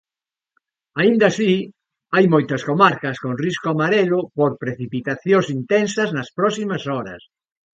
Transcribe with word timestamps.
Aínda 1.01 1.25
así, 1.29 1.53
hai 2.13 2.25
moitas 2.33 2.61
comarcas 2.69 3.17
con 3.23 3.33
risco 3.45 3.67
amarelo 3.71 4.19
por 4.37 4.51
precipitacións 4.63 5.47
intensas 5.57 6.09
nas 6.17 6.29
próximas 6.37 6.83
horas. 6.93 7.21